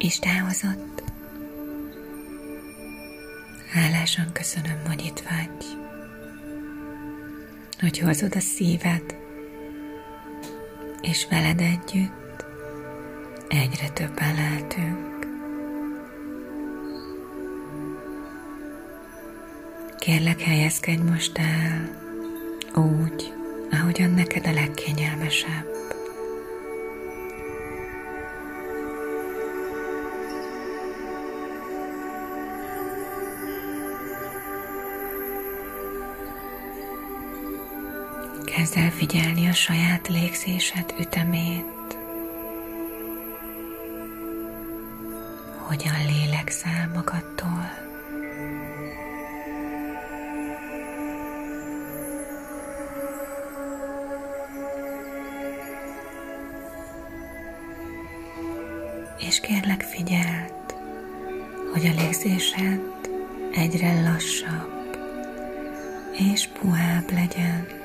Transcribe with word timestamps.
és 0.00 0.18
távozott. 0.18 1.02
Hálásan 3.72 4.32
köszönöm, 4.32 4.82
hogy 4.86 5.04
itt 5.04 5.20
vagy, 5.20 5.78
hogy 7.80 7.98
hozod 7.98 8.34
a 8.36 8.40
szíved, 8.40 9.16
és 11.00 11.26
veled 11.30 11.60
együtt 11.60 12.44
egyre 13.48 13.88
többen 13.88 14.34
lehetünk. 14.34 15.26
Kérlek, 19.98 20.40
helyezkedj 20.40 21.02
most 21.02 21.38
el 21.38 21.90
úgy, 22.74 23.32
ahogyan 23.70 24.10
neked 24.10 24.46
a 24.46 24.52
legkényelmesebb. 24.52 25.79
Kezd 38.60 38.76
el 38.76 38.90
figyelni 38.90 39.48
a 39.48 39.52
saját 39.52 40.08
légzésed 40.08 40.94
ütemét. 40.98 41.98
Hogyan 45.56 45.94
lélegzel 46.06 46.90
magadtól. 46.94 47.70
És 59.18 59.40
kérlek 59.40 59.82
figyeld, 59.82 60.74
hogy 61.72 61.86
a 61.86 62.02
légzésed 62.02 62.80
egyre 63.52 64.02
lassabb 64.02 64.96
és 66.12 66.46
puhább 66.46 67.10
legyen. 67.12 67.79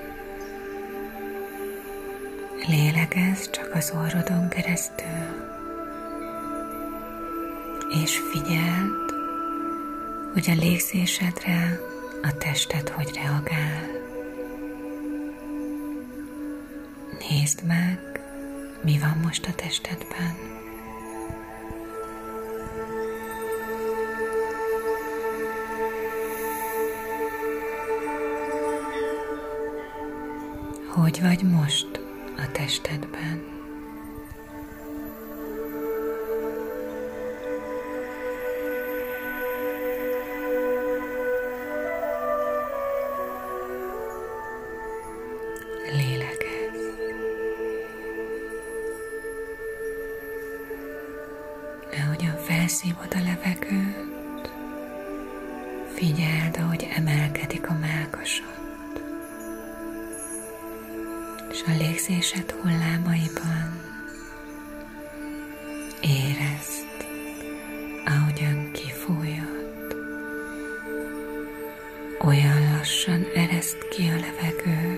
Lélegezz 2.67 3.49
csak 3.49 3.71
az 3.73 3.94
orrodon 3.95 4.49
keresztül, 4.49 5.05
és 8.03 8.17
figyeld, 8.31 9.11
hogy 10.33 10.49
a 10.49 10.53
légzésedre 10.53 11.80
a 12.21 12.38
tested 12.38 12.89
hogy 12.89 13.11
reagál. 13.16 13.88
Nézd 17.30 17.63
meg, 17.63 17.99
mi 18.83 18.99
van 18.99 19.17
most 19.23 19.45
a 19.45 19.53
testedben. 19.55 20.36
Hogy 30.93 31.21
vagy 31.21 31.41
most? 31.43 32.05
A 32.38 32.47
testedben. 32.52 33.55
A 61.67 61.71
légzésed 61.77 62.52
hullámaiban 62.52 63.81
érezd, 66.02 67.08
ahogyan 68.05 68.71
kifújod. 68.71 69.95
Olyan 72.25 72.71
lassan 72.77 73.25
ereszt 73.36 73.87
ki 73.89 74.08
a 74.08 74.15
levegőt, 74.15 74.95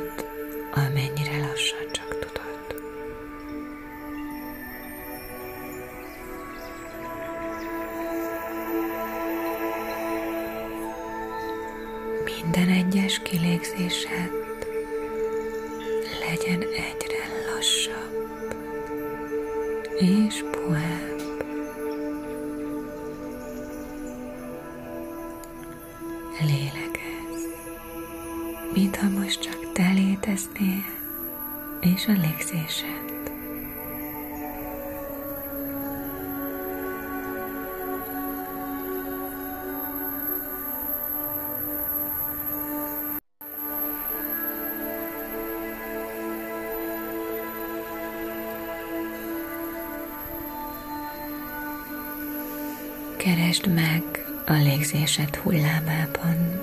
meg 53.78 54.26
a 54.46 54.54
légzésed 54.54 55.36
hullámában 55.36 56.62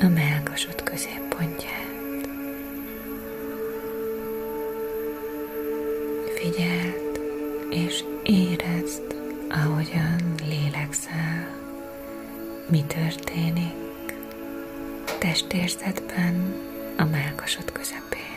a 0.00 0.06
melkasod 0.06 0.82
középpontját. 0.82 2.28
Figyeld 6.34 7.20
és 7.70 8.04
érezd, 8.22 9.14
ahogyan 9.48 10.34
lélegzel, 10.44 11.56
mi 12.70 12.84
történik 12.86 14.14
testérzetben 15.18 16.54
a 16.96 17.04
melkasod 17.04 17.72
közepén. 17.72 18.27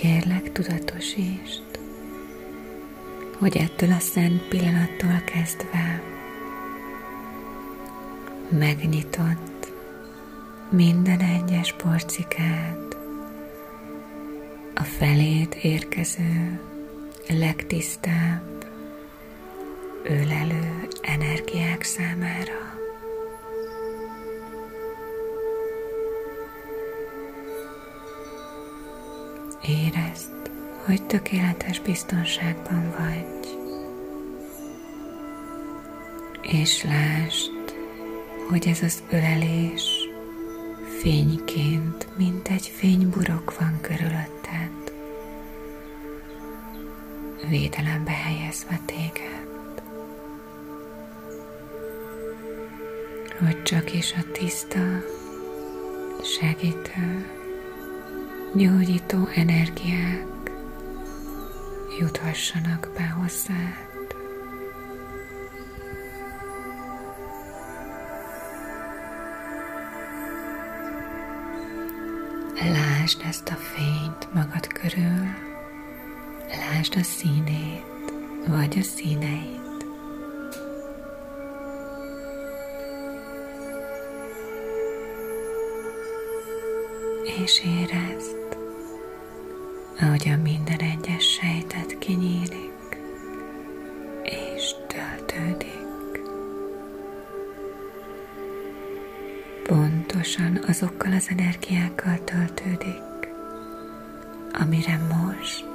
Kérlek, 0.00 0.52
tudatosítsd, 0.52 1.78
hogy 3.38 3.56
ettől 3.56 3.92
a 3.92 3.98
szent 3.98 4.42
pillanattól 4.42 5.22
kezdve 5.24 6.02
megnyitott 8.48 9.72
minden 10.68 11.20
egyes 11.20 11.72
porcikát, 11.72 12.96
a 14.74 14.82
felét 14.82 15.54
érkező 15.54 16.60
legtisztább, 17.28 18.64
ölelő 20.02 20.88
energiák 21.02 21.82
számára. 21.82 22.69
Érezd, 29.70 30.50
hogy 30.84 31.06
tökéletes 31.06 31.80
biztonságban 31.80 32.94
vagy. 32.98 33.58
És 36.42 36.84
lásd, 36.84 37.74
hogy 38.48 38.66
ez 38.66 38.82
az 38.82 39.02
ölelés 39.10 40.08
fényként, 41.00 42.08
mint 42.16 42.48
egy 42.48 42.72
fényburok 42.76 43.58
van 43.58 43.78
körülötted, 43.80 44.92
védelembe 47.48 48.10
helyezve 48.10 48.80
téged. 48.84 49.82
Hogy 53.38 53.62
csak 53.62 53.92
is 53.94 54.12
a 54.12 54.30
tiszta, 54.32 55.02
segítő, 56.22 57.39
gyógyító 58.54 59.28
energiák 59.34 60.50
juthassanak 61.98 62.90
be 62.94 63.08
hozzád. 63.08 63.88
Lásd 72.72 73.20
ezt 73.28 73.48
a 73.48 73.54
fényt 73.54 74.34
magad 74.34 74.66
körül, 74.66 75.26
lásd 76.48 76.96
a 76.96 77.02
színét, 77.02 78.12
vagy 78.46 78.78
a 78.78 78.82
színeit. 78.82 79.69
És 87.50 87.62
érezd, 87.64 88.56
ahogy 90.00 90.28
a 90.28 90.42
minden 90.42 90.78
egyes 90.78 91.24
sejtet 91.24 91.98
kinyílik, 91.98 92.98
és 94.22 94.74
töltődik. 94.86 96.20
Pontosan 99.62 100.64
azokkal 100.66 101.12
az 101.12 101.26
energiákkal 101.30 102.24
töltődik, 102.24 103.28
amire 104.52 104.98
most 104.98 105.66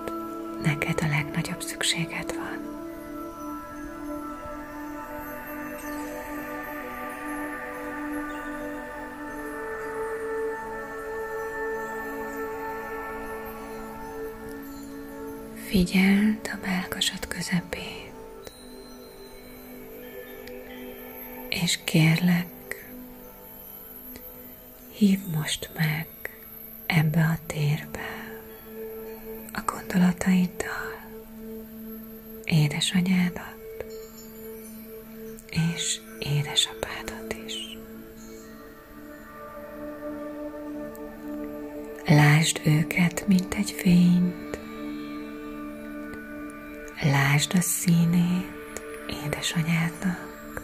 neked 0.63 0.99
a 1.01 1.07
legnagyobb 1.07 1.61
szükséged 1.61 2.35
van. 2.35 2.64
Figyeld 15.75 16.49
a 16.53 16.57
melkasod 16.65 17.27
közepét, 17.27 18.51
és 21.49 21.79
kérlek, 21.83 22.47
hív 24.91 25.19
most 25.35 25.69
meg 25.77 26.07
ebbe 26.85 27.21
a 27.21 27.37
térbe 27.45 28.37
a 29.53 29.61
gondolataiddal 29.65 31.09
édesanyádat 32.45 33.85
és 35.49 35.99
édesapádat 36.19 37.35
is. 37.45 37.77
Lásd 42.05 42.61
őket, 42.63 43.27
mint 43.27 43.53
egy 43.53 43.71
fényt, 43.71 44.44
Lásd 47.11 47.53
a 47.55 47.61
színét 47.61 48.81
édesanyádnak. 49.25 50.61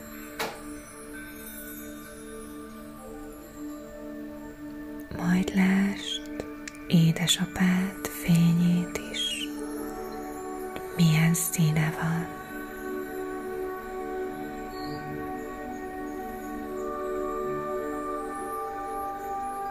Majd 5.17 5.51
lásd 5.55 6.45
édesapád 6.87 8.07
fényét 8.23 9.01
is. 9.11 9.19
Milyen 10.95 11.33
színe 11.33 11.93
van. 12.01 12.27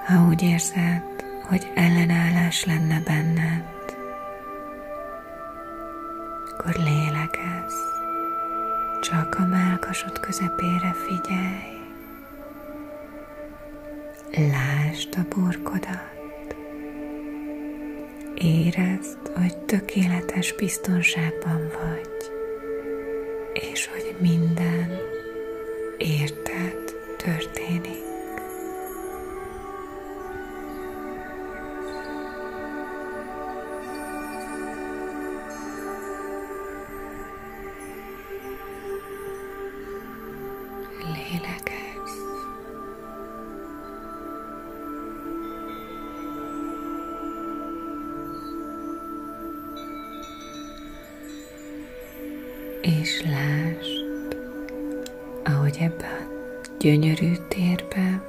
Ha 0.06 0.26
úgy 0.28 0.42
érzed, 0.42 1.02
hogy 1.48 1.70
ellenállás 1.74 2.64
lenne 2.64 3.00
benned, 3.00 3.79
akkor 6.60 6.82
lélegez, 6.82 7.74
csak 9.00 9.34
a 9.38 9.46
melkasod 9.46 10.20
közepére 10.20 10.92
figyelj. 10.92 11.78
Lásd 14.50 15.08
a 15.16 15.34
burkodat. 15.34 16.56
Érezd, 18.34 19.18
hogy 19.36 19.58
tökéletes 19.58 20.54
biztonságban 20.54 21.70
vagy, 21.82 22.32
és 23.52 23.88
hogy 23.92 24.16
minden 24.20 24.98
érted 25.98 26.29
gyönyörű 56.80 57.32
térbe 57.48 58.22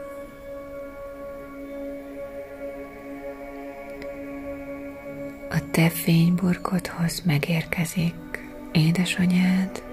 a 5.49 5.69
te 5.71 5.89
fényburkodhoz 5.89 7.21
megérkezik 7.25 8.49
édesanyád 8.71 9.83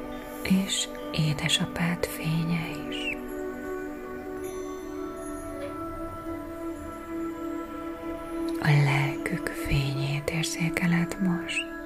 és 0.43 0.89
édesapád 1.13 2.07
fénye 2.07 2.67
is. 2.91 3.17
A 8.61 8.71
lelkük 8.85 9.47
fényét 9.47 10.31
érzékeled 10.31 11.17
most. 11.21 11.78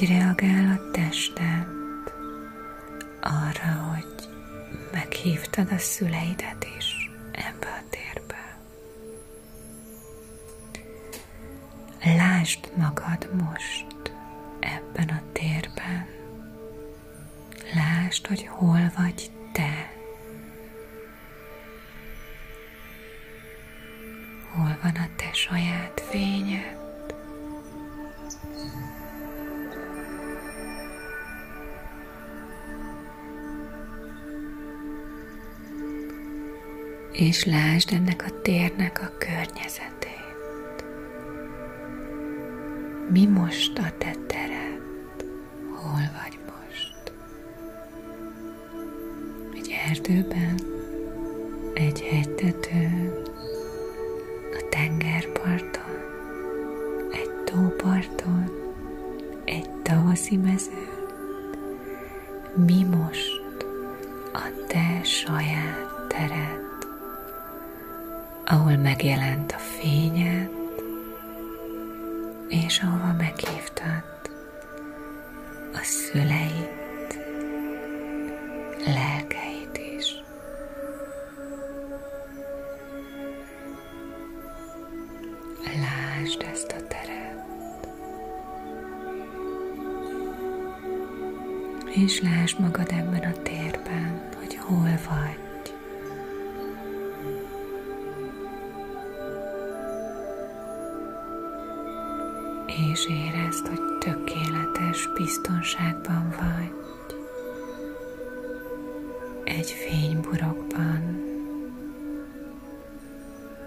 Hogy 0.00 0.08
reagál 0.08 0.78
a 0.78 0.90
tested 0.90 1.66
arra, 3.20 3.72
hogy 3.92 4.28
meghívtad 4.92 5.72
a 5.72 5.78
szüleidet 5.78 6.66
is 6.78 7.10
ebbe 7.32 7.66
a 7.66 7.84
térbe. 7.90 8.58
Lásd 12.04 12.58
magad 12.76 13.28
most 13.32 13.79
És 37.40 37.46
lásd 37.46 37.92
ennek 37.92 38.24
a 38.26 38.40
térnek 38.42 39.00
a 39.02 39.12
környezetét. 39.18 40.84
Mi 43.10 43.26
most 43.26 43.78
a 43.78 43.92
te 43.98 44.14
tered? 44.26 44.82
Hol 45.74 46.10
vagy 46.22 46.38
most? 46.46 47.12
Egy 49.54 49.74
erdőben? 49.88 50.49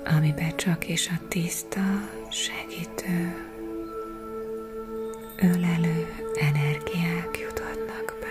Amiben 0.05 0.55
csak 0.55 0.87
is 0.87 1.07
a 1.07 1.27
tiszta, 1.27 2.09
segítő, 2.29 3.47
ölelő 5.37 6.07
energiák 6.39 7.39
juthatnak 7.39 8.17
be. 8.19 8.27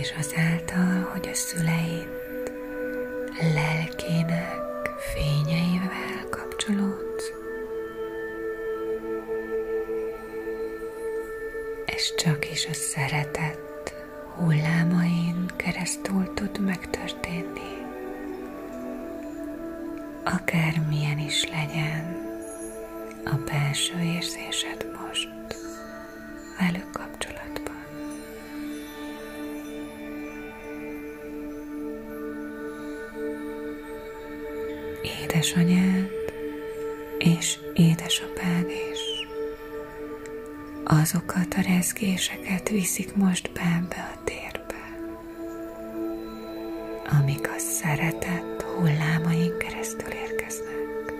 És 0.00 0.14
azáltal, 0.18 0.43
viszik 42.74 43.16
most 43.16 43.50
be 43.52 43.60
ebbe 43.60 44.10
a 44.14 44.24
térbe, 44.24 44.82
amik 47.20 47.48
a 47.48 47.58
szeretet 47.58 48.62
hullámain 48.62 49.58
keresztül 49.58 50.12
érkeznek. 50.12 51.12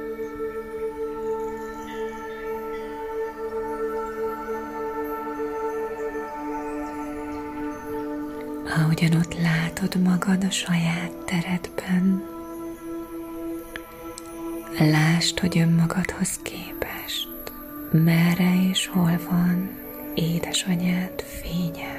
Ahogyan 8.76 9.14
ott 9.14 9.34
látod 9.40 10.02
magad 10.02 10.44
a 10.44 10.50
saját 10.50 11.12
teredben, 11.26 12.22
lásd, 14.78 15.38
hogy 15.38 15.58
önmagadhoz 15.58 16.38
képest 16.42 17.28
merre 17.90 18.68
és 18.70 18.86
hol 18.86 19.20
van 19.30 19.83
édesanyád 20.14 21.22
fénye. 21.22 21.93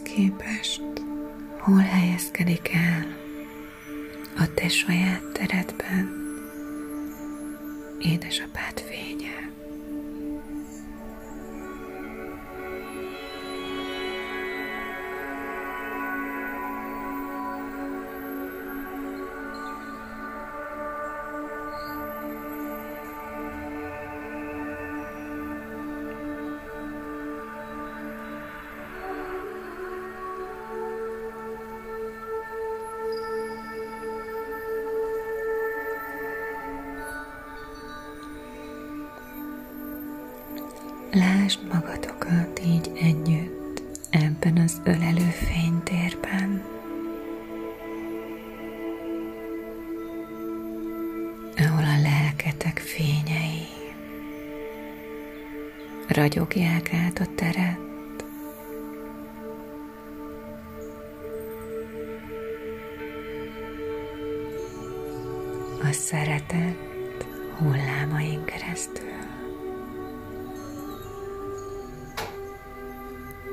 Önmagadhoz 0.00 0.02
képest 0.02 0.82
hol 1.58 1.78
helyezkedik 1.78 2.72
el 2.72 3.16
a 4.36 4.54
te 4.54 4.68
saját 4.68 5.22
teredben 5.32 6.10
édesapád 7.98 8.80
fénye. 8.80 9.09
Ragyogják 56.20 56.92
át 56.92 57.18
a 57.18 57.26
teret, 57.34 57.78
a 65.82 65.92
szeretet 65.92 67.26
hullámain 67.58 68.44
keresztül. 68.44 69.08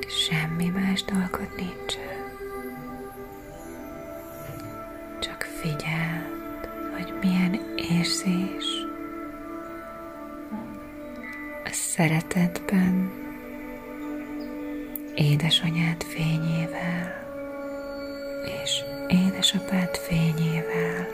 Semmi 0.06 0.68
más 0.68 1.04
dolgod 1.04 1.48
nincsen. 1.56 2.17
Szeretetben 11.98 13.10
édesanyád 15.14 16.02
fényével 16.02 17.26
és 18.62 18.80
édesapád 19.08 19.96
fényével 19.96 21.06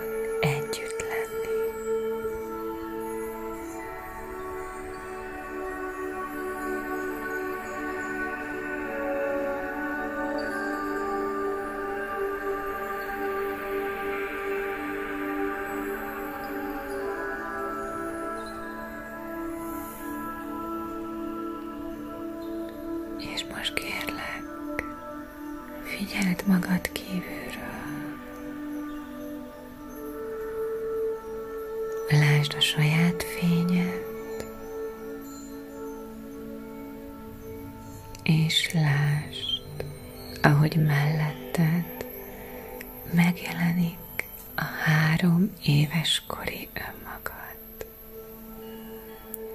éves 46.45 46.69
kori 46.69 46.69
önmagad. 46.75 47.87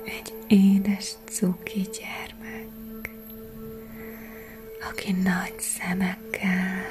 Egy 0.05 0.33
édes 0.47 1.13
cuki 1.25 1.81
gyermek, 1.81 3.09
aki 4.91 5.11
nagy 5.11 5.59
szemekkel 5.59 6.85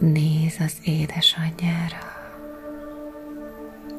néz 0.00 0.56
az 0.60 0.76
édesanyjára, 0.84 2.14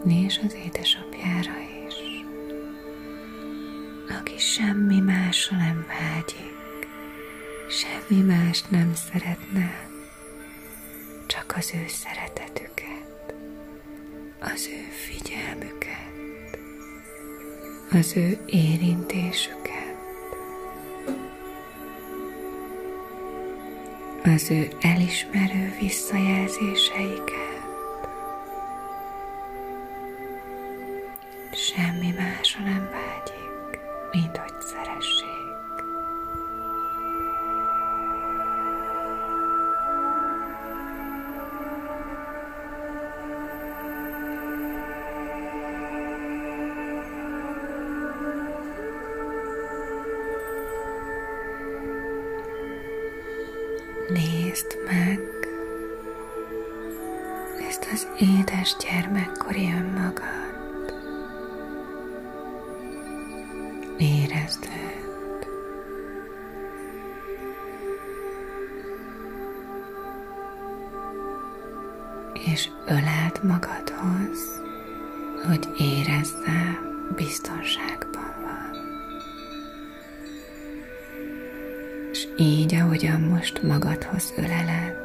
és 0.07 0.39
az 0.45 0.53
édesapjára 0.53 1.57
is, 1.87 1.95
aki 4.19 4.37
semmi 4.37 4.99
másra 4.99 5.57
nem 5.57 5.85
vágyik, 5.87 6.87
semmi 7.69 8.21
mást 8.21 8.71
nem 8.71 8.95
szeretne, 8.95 9.87
csak 11.25 11.53
az 11.57 11.71
ő 11.73 11.87
szeretetüket, 11.87 12.26
az 14.39 14.69
ő 14.71 14.87
figyelmüket, 14.91 16.59
az 17.91 18.13
ő 18.15 18.37
érintésüket. 18.45 19.77
az 24.35 24.51
ő 24.51 24.67
elismerő 24.81 25.73
visszajelzéseiket. 25.79 27.46
Az 57.97 58.07
édes 58.19 58.75
gyermekkori 58.79 59.73
önmagad. 59.73 60.93
Érezd 63.97 64.65
őt. 64.65 65.47
És 72.53 72.69
öleld 72.85 73.39
magadhoz, 73.43 74.61
hogy 75.47 75.67
érezze 75.77 76.79
biztonságban 77.15 78.35
van. 78.41 78.75
És 82.11 82.27
így, 82.37 82.75
ahogyan 82.75 83.21
most 83.21 83.63
magadhoz 83.63 84.33
öleled, 84.37 84.95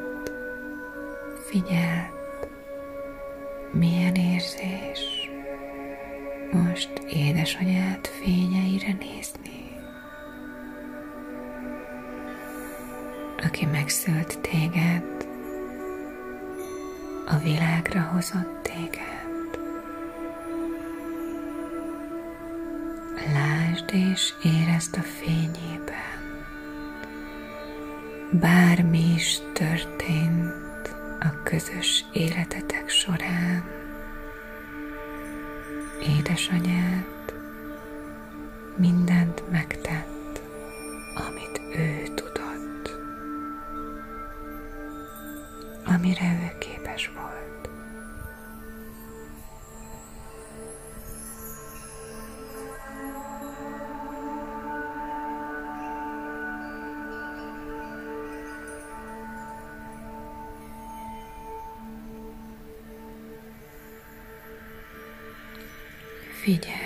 figyeld, 1.45 2.22
édesanyád 7.43 8.07
fényeire 8.07 8.97
nézni, 8.99 9.77
aki 13.37 13.65
megszült 13.65 14.39
téged, 14.39 15.27
a 17.25 17.37
világra 17.37 18.01
hozott 18.01 18.61
téged. 18.61 19.59
Lásd 23.33 23.93
és 23.93 24.33
érezd 24.43 24.95
a 24.97 25.01
fényében, 25.01 26.47
bármi 28.31 29.13
is 29.15 29.39
történt 29.53 30.95
a 31.19 31.43
közös 31.43 32.05
életetek 32.13 32.89
során, 32.89 33.63
édesanyád 36.17 37.12
mindent 38.77 39.51
megtett, 39.51 40.41
amit 41.29 41.61
ő 41.75 42.03
tudott, 42.15 42.97
amire 45.85 46.39
ő 46.43 46.57
képes 46.57 47.07
volt. 47.15 47.69
Figyeld, 66.41 66.82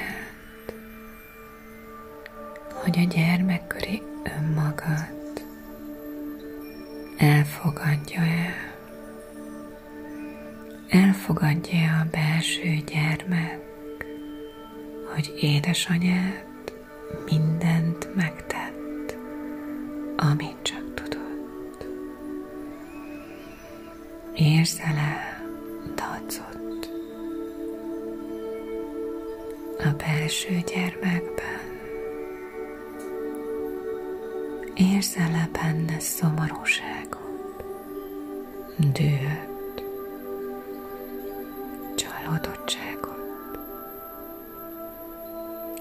hogy 2.98 3.06
a 3.06 3.14
gyermekkori 3.14 4.02
önmagad. 4.24 5.46
Elfogadja-e, 7.18 8.54
elfogadja 10.90 12.00
a 12.00 12.08
belső 12.12 12.84
gyermek, 12.92 13.60
hogy 15.14 15.34
édesanyád 15.40 16.47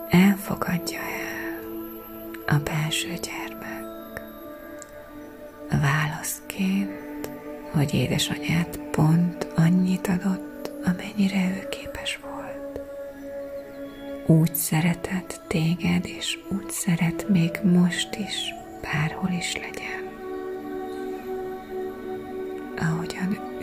Elfogadja 0.08 0.98
el 0.98 2.56
a 2.56 2.58
belső 2.64 3.08
gyermek. 3.08 4.20
Válaszként, 5.70 7.30
hogy 7.72 7.94
édesanyát 7.94 8.78
pont 8.90 9.46
annyit 9.56 10.06
adott, 10.06 10.70
amennyire 10.84 11.48
ő 11.56 11.68
képes 11.68 12.18
volt. 12.22 12.80
Úgy 14.26 14.54
szeretett 14.54 15.40
téged, 15.48 16.06
és 16.06 16.38
úgy 16.48 16.70
szeret 16.70 17.28
még 17.28 17.50
most 17.62 18.14
is, 18.14 18.54
bárhol 18.82 19.30
is 19.38 19.52
legyen, 19.54 20.04
ahogyan 22.78 23.55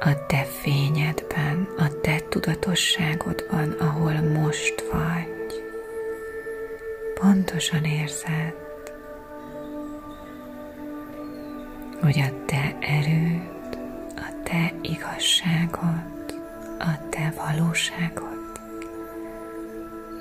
a 0.00 0.26
te 0.26 0.44
fényedben, 0.44 1.68
a 1.78 2.00
te 2.00 2.20
tudatosságodban, 2.28 3.70
ahol 3.70 4.12
most 4.12 4.84
vagy, 4.92 5.62
pontosan 7.20 7.84
érzed, 7.84 8.54
hogy 12.00 12.18
a 12.18 12.44
te 12.44 12.76
erőd, 12.80 13.78
a 14.16 14.42
te 14.42 14.72
igazságod, 14.82 16.40
a 16.78 17.08
te 17.10 17.32
valóságod 17.36 18.34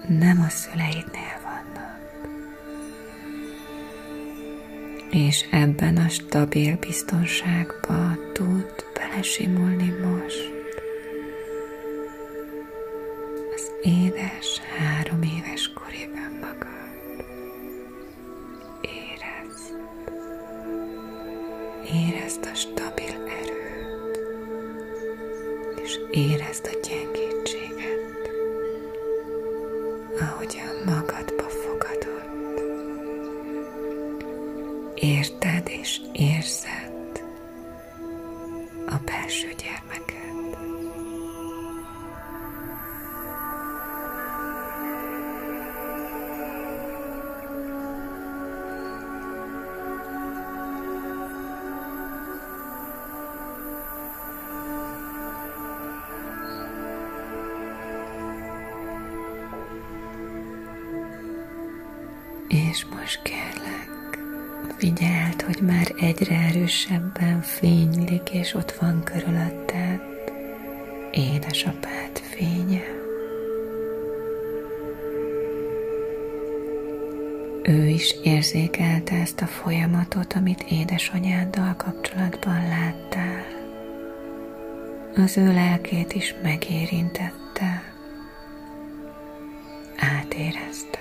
nem 0.08 0.42
a 0.42 0.50
szüleidnél 0.50 1.35
és 5.16 5.46
ebben 5.52 5.98
a 5.98 6.10
stabil 6.10 6.78
biztonságba 6.78 8.18
tud 8.34 8.74
belesimulni 8.94 9.94
most. 10.04 10.54
Az 13.56 13.72
édes 13.84 14.62
És 62.76 62.86
most 62.86 63.22
kérlek, 63.22 64.20
figyeld, 64.78 65.42
hogy 65.42 65.62
már 65.62 65.94
egyre 66.00 66.36
erősebben 66.36 67.42
fénylik, 67.42 68.30
és 68.30 68.54
ott 68.54 68.72
van 68.72 69.04
körülötted 69.04 70.02
édesapád 71.12 72.18
fénye. 72.22 72.84
Ő 77.64 77.88
is 77.88 78.16
érzékelte 78.24 79.16
ezt 79.16 79.42
a 79.42 79.48
folyamatot, 79.48 80.34
amit 80.34 80.66
édesanyáddal 80.70 81.76
kapcsolatban 81.76 82.68
láttál. 82.68 83.46
Az 85.16 85.38
ő 85.38 85.54
lelkét 85.54 86.14
is 86.14 86.36
megérintette, 86.44 87.84
átérezte. 89.98 90.95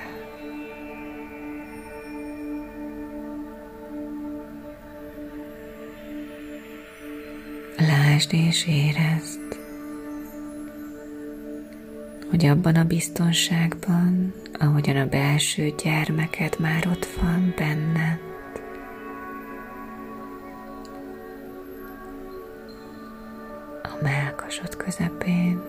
Lásd 8.14 8.32
és 8.32 8.66
érezd, 8.66 9.58
hogy 12.30 12.46
abban 12.46 12.76
a 12.76 12.84
biztonságban, 12.84 14.34
ahogyan 14.58 14.96
a 14.96 15.06
belső 15.06 15.72
gyermeked 15.82 16.56
már 16.58 16.86
ott 16.86 17.06
van 17.20 17.54
benned, 17.56 18.20
a 23.82 24.02
melkasod 24.02 24.76
közepén, 24.76 25.62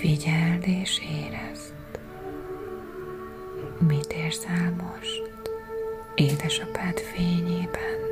figyeld 0.00 0.66
és 0.66 1.00
érezd, 1.00 1.74
mit 3.78 4.12
érzel 4.12 4.74
most 4.76 5.22
édesapád 6.14 6.98
fényében. 6.98 8.05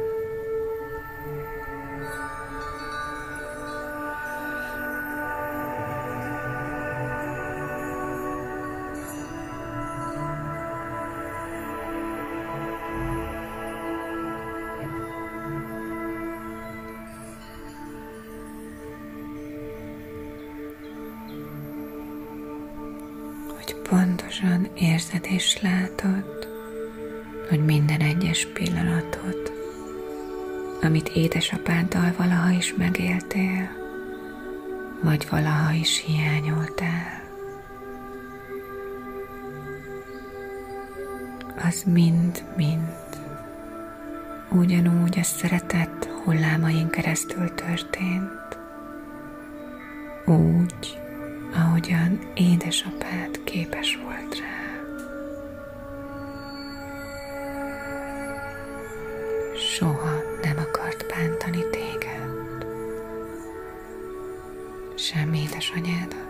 Sem 65.04 65.32
édesanyádat. 65.32 66.28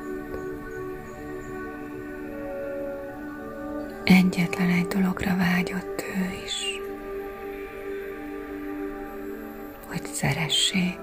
Egyetlen 4.04 4.68
egy 4.68 4.86
dologra 4.86 5.36
vágyott 5.36 6.04
ő 6.16 6.42
is, 6.44 6.80
hogy 9.86 10.06
szeressék 10.06 10.98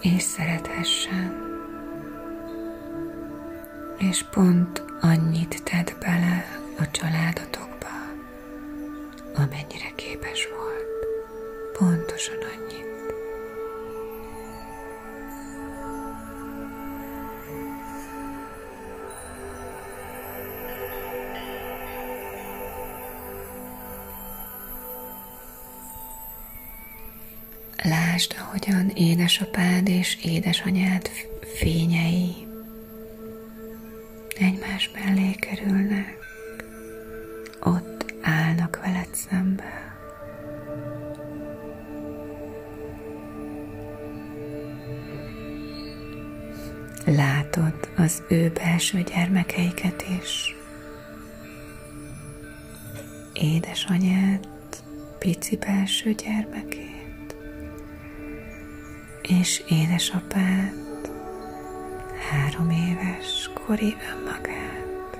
és 0.00 0.22
szerethessen 0.22 1.48
és 3.98 4.24
pont 4.30 4.82
annyit 5.00 5.62
tett 5.62 5.96
bele 6.00 6.60
a 6.78 6.90
családotokba, 6.90 7.88
amennyire 9.34 9.92
képes 9.94 10.48
volt. 10.56 11.06
Pontosan 11.78 12.36
annyit. 12.36 12.89
Édesapád 29.00 29.88
és 29.88 30.16
édesanyád 30.24 31.10
fényei 31.54 32.46
egymás 34.38 34.90
mellé 34.94 35.30
kerülnek, 35.32 36.18
ott 37.60 38.14
állnak 38.20 38.80
veled 38.82 39.08
szembe. 39.14 39.94
Látod 47.04 47.88
az 47.96 48.22
ő 48.28 48.50
belső 48.54 49.02
gyermekeiket 49.02 50.04
is. 50.22 50.54
Édesanyád 53.32 54.46
pici 55.18 55.56
belső 55.56 56.12
gyermekét, 56.12 56.99
és 59.38 59.62
édesapád 59.68 61.10
három 62.30 62.70
éves 62.70 63.50
kori 63.66 63.96
önmagát. 64.12 65.18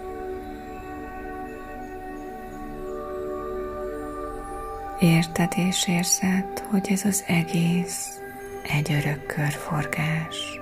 Érted 5.00 5.52
és 5.56 5.88
érzed, 5.88 6.58
hogy 6.70 6.88
ez 6.90 7.04
az 7.04 7.24
egész 7.26 8.20
egy 8.62 8.92
örök 8.92 9.26
körforgás. 9.26 10.60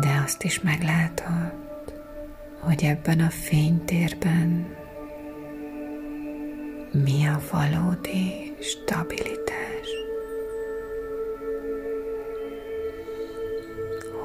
De 0.00 0.22
azt 0.24 0.42
is 0.42 0.60
meglátod, 0.60 1.52
hogy 2.60 2.84
ebben 2.84 3.20
a 3.20 3.30
fénytérben 3.30 4.76
mi 6.92 7.26
a 7.26 7.40
valódi 7.50 8.54
stabilitás. 8.60 9.58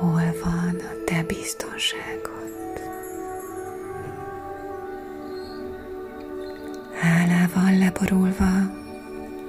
hol 0.03 0.33
van 0.43 0.75
a 0.75 1.03
te 1.05 1.23
biztonságod. 1.23 2.51
Hálával 6.99 7.77
leborulva 7.77 8.71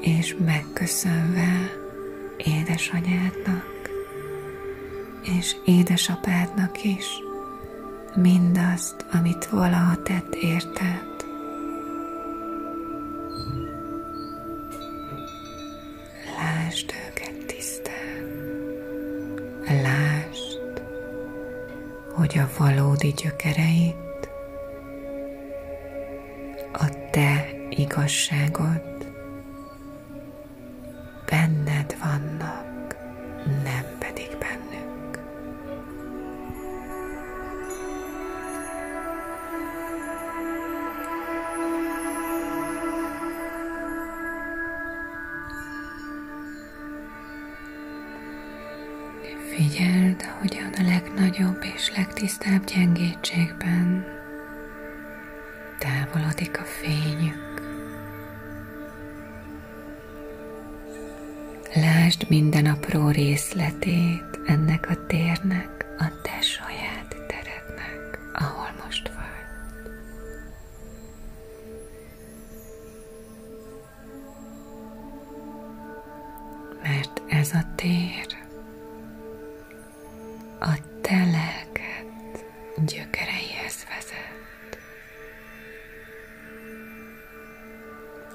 és 0.01 0.37
megköszönve 0.45 1.71
édesanyádnak 2.37 3.73
és 5.23 5.57
édesapádnak 5.65 6.85
is 6.85 7.07
mindazt, 8.15 9.07
amit 9.13 9.47
valaha 9.47 10.03
tett 10.03 10.35
érted. 10.35 11.14
Hogy 22.25 22.39
a 22.39 22.49
valódi 22.59 23.09
gyökereit, 23.09 24.29
a 26.73 27.11
te 27.11 27.49
igazságod 27.71 28.94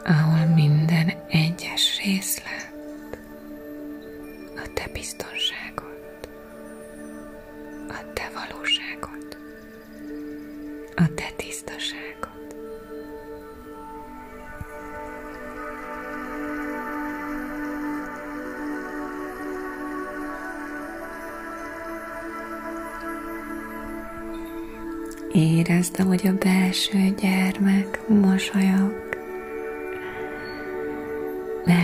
ahol 0.06 0.39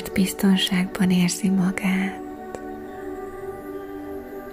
mert 0.06 0.18
biztonságban 0.18 1.12
érzi 1.12 1.50
magát, 1.50 2.22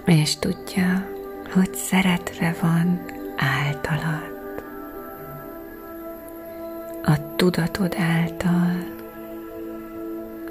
és 0.05 0.35
tudja, 0.35 1.07
hogy 1.53 1.73
szeretve 1.73 2.55
van 2.61 3.01
általad. 3.37 4.31
A 7.03 7.35
tudatod 7.35 7.95
által, 7.99 8.71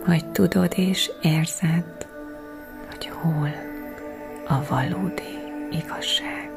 hogy 0.05 0.27
tudod 0.27 0.73
és 0.77 1.11
érzed, 1.23 2.07
hogy 2.91 3.07
hol 3.09 3.55
a 4.49 4.65
valódi 4.69 5.39
igazság. 5.71 6.52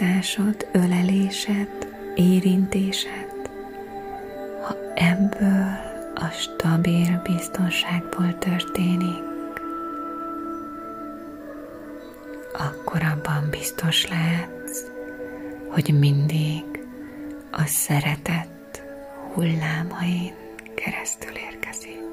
Megosztásod, 0.00 0.66
ölelésed, 0.72 1.68
érintésed, 2.14 3.50
ha 4.62 4.76
ebből 4.94 5.66
a 6.14 6.28
stabil 6.30 7.20
biztonságból 7.22 8.38
történik, 8.38 9.22
akkor 12.52 13.02
abban 13.02 13.50
biztos 13.50 14.08
lehetsz, 14.08 14.82
hogy 15.68 15.98
mindig 15.98 16.64
a 17.50 17.66
szeretet 17.66 18.82
hullámain 19.34 20.34
keresztül 20.74 21.32
érkezik. 21.50 22.05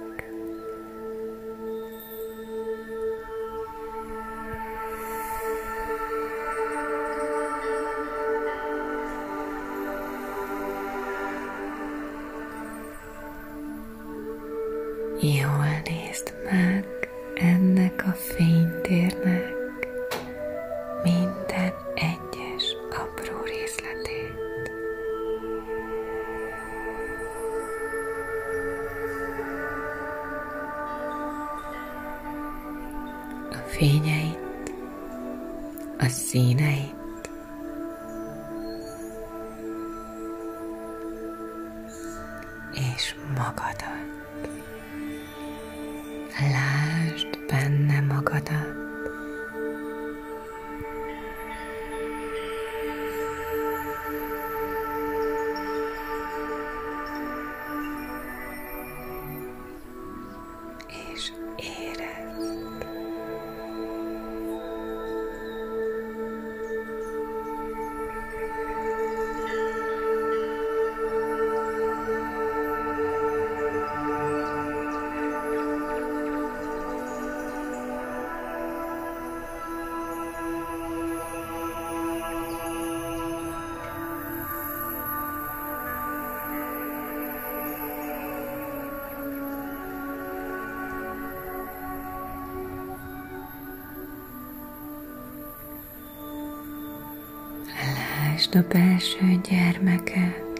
A 98.56 98.64
belső 98.70 99.40
gyermeket, 99.50 100.53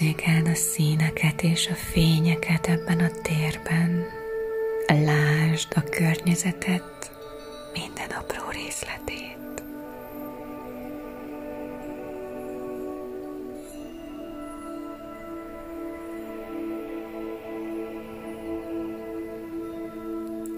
Érzékeld 0.00 0.46
a 0.46 0.54
színeket 0.54 1.42
és 1.42 1.68
a 1.68 1.74
fényeket 1.74 2.66
ebben 2.66 2.98
a 2.98 3.10
térben. 3.22 4.04
Lásd 4.86 5.72
a 5.74 5.80
környezetet, 5.80 7.12
minden 7.72 8.10
apró 8.10 8.50
részletét. 8.50 9.62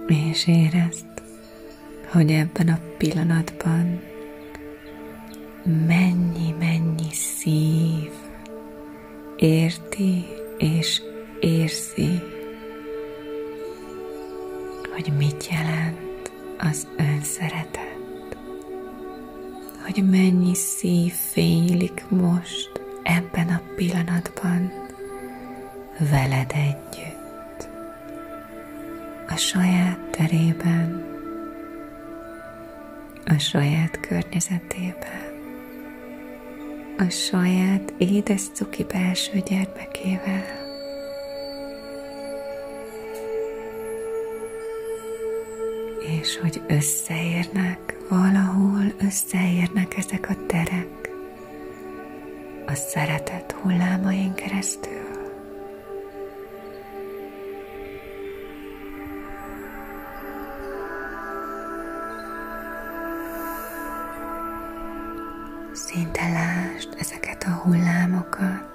És 0.06 0.46
érezd, 0.46 1.06
hogy 2.12 2.30
ebben 2.32 2.68
a 2.68 2.80
pillanatban 2.98 4.02
mennyi-mennyi 5.64 7.12
szív 7.12 8.15
érti 9.36 10.26
és 10.58 11.02
érzi, 11.40 12.20
hogy 14.94 15.12
mit 15.16 15.48
jelent 15.50 16.30
az 16.58 16.86
önszeretet, 16.96 18.36
hogy 19.84 20.10
mennyi 20.10 20.54
szív 20.54 21.12
fénylik 21.12 22.04
most 22.08 22.70
ebben 23.02 23.48
a 23.48 23.60
pillanatban 23.76 24.72
veled 26.10 26.52
együtt, 26.54 27.68
a 29.28 29.36
saját 29.36 29.98
terében, 30.10 31.04
a 33.26 33.38
saját 33.38 34.00
környezetében 34.00 35.25
a 36.98 37.08
saját 37.10 37.92
édes 37.98 38.42
cuki 38.52 38.84
belső 38.84 39.38
gyermekével. 39.38 40.44
És 46.20 46.38
hogy 46.38 46.62
összeérnek, 46.68 47.96
valahol 48.08 48.92
összeérnek 49.00 49.96
ezek 49.96 50.28
a 50.30 50.46
terek 50.46 51.10
a 52.66 52.74
szeretet 52.74 53.52
hullámain 53.52 54.34
keresztül. 54.34 54.95
Hullámokat. 68.16 68.74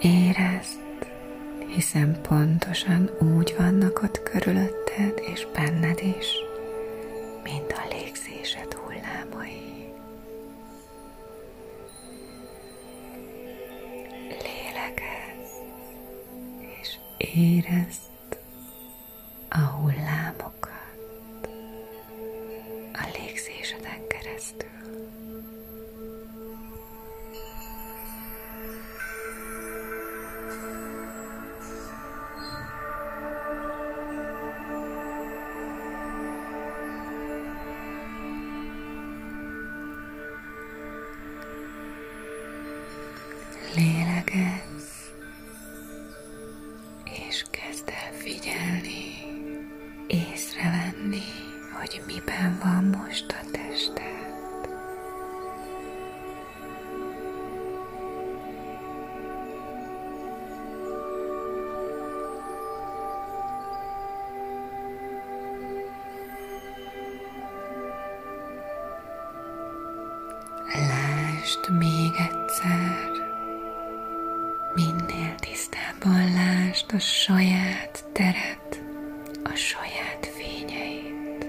Érezd, 0.00 0.78
hiszen 1.66 2.20
pontosan 2.22 3.10
úgy 3.18 3.54
vannak 3.58 4.02
ott 4.02 4.22
körülötted 4.22 5.22
és 5.32 5.46
benned 5.54 6.00
is, 6.18 6.26
mint 7.42 7.72
a 7.72 7.86
légzésed 7.90 8.72
hullámai. 8.72 9.92
Lélegezz, 14.28 15.52
és 16.80 16.96
érezd 17.16 18.07
tisztábban 75.98 76.32
lásd 76.32 76.92
a 76.92 76.98
saját 76.98 78.04
teret, 78.12 78.80
a 79.44 79.54
saját 79.54 80.26
fényeit. 80.36 81.46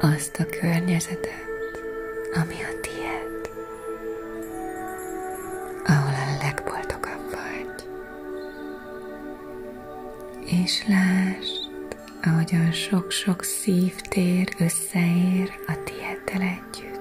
Azt 0.00 0.36
a 0.40 0.46
környezetet, 0.60 1.46
ami 2.34 2.54
a 2.54 2.80
tiéd, 2.80 3.50
ahol 5.86 6.14
a 6.14 6.42
legboldogabb 6.42 7.30
vagy. 7.30 7.88
És 10.44 10.84
lásd, 10.86 11.96
ahogyan 12.22 12.72
sok-sok 12.72 13.42
szívtér 13.42 14.48
összeér 14.58 15.52
a 15.66 15.72
tieddel 15.84 16.42
együtt, 16.48 16.97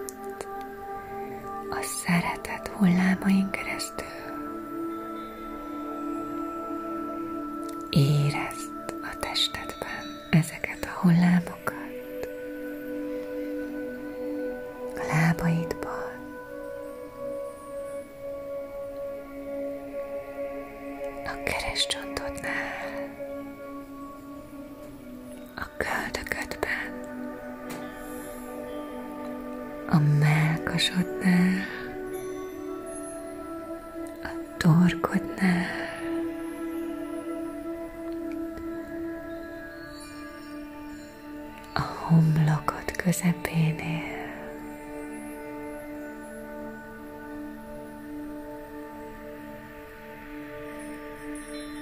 homlokod 42.07 42.91
közepénél. 42.95 44.15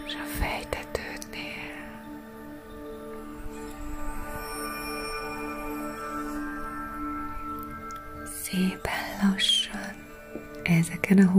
és 0.07 0.13
a 0.13 0.25
fejtetődnél. 0.39 1.73
Szépen 8.43 9.29
lassan 9.31 9.93
ezeken 10.63 11.17
a 11.17 11.31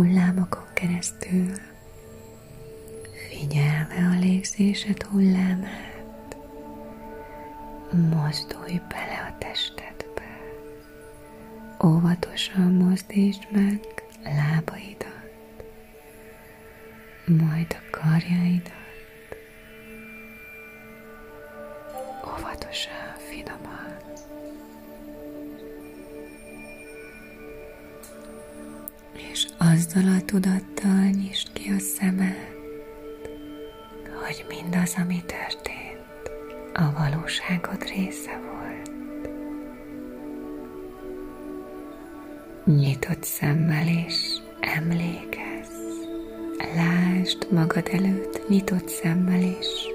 magad 47.87 48.05
előtt 48.05 48.49
nyitott 48.49 48.89
szemmel 48.89 49.43
is 49.43 49.87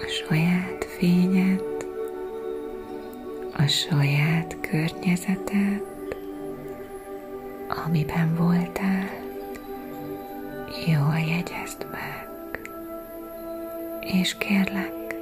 a 0.00 0.06
saját 0.06 0.84
fényed, 0.84 1.62
a 3.56 3.66
saját 3.66 4.56
környezeted, 4.60 5.82
amiben 7.86 8.34
voltál, 8.34 9.10
jól 10.86 11.18
jegyezd 11.18 11.86
meg, 11.90 12.28
és 14.00 14.34
kérlek, 14.38 15.14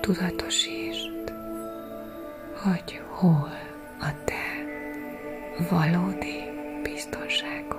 tudatosítsd, 0.00 1.32
hogy 2.62 3.00
hol 3.08 3.52
a 4.00 4.08
te 4.24 4.64
valódi 5.70 6.42
biztonságod. 6.82 7.73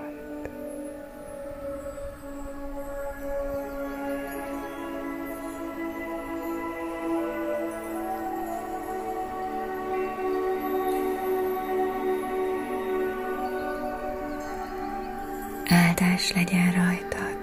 Áldás 16.26 16.34
legyen 16.38 16.72
rajtad, 16.72 17.38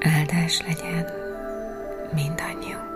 áldás 0.00 0.62
legyen 0.66 1.06
mindannyiunkon. 2.14 2.89